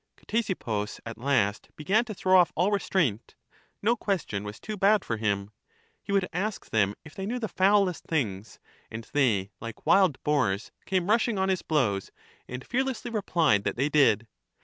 Ctesippus 0.17 0.99
at 1.05 1.19
last 1.19 1.69
began 1.75 2.05
to 2.05 2.15
throw 2.15 2.39
off 2.39 2.51
all 2.55 2.71
restraint; 2.71 3.35
no 3.83 3.95
question 3.95 4.43
was 4.43 4.59
too 4.59 4.75
bad 4.75 5.05
for 5.05 5.17
him; 5.17 5.51
he 6.01 6.11
would 6.11 6.27
ask 6.33 6.71
them 6.71 6.95
if 7.05 7.13
they 7.13 7.27
knew 7.27 7.37
the 7.37 7.47
foulest 7.47 8.05
things, 8.05 8.57
and 8.89 9.07
they, 9.13 9.51
like 9.59 9.85
wild 9.85 10.17
boars, 10.23 10.71
came 10.87 11.07
rushing 11.11 11.37
on 11.37 11.49
his 11.49 11.61
blows, 11.61 12.09
and 12.47 12.63
f 12.63 12.69
earlessl3" 12.69 13.13
replied 13.13 13.63
that 13.63 13.75
they 13.75 13.89
did. 13.89 14.25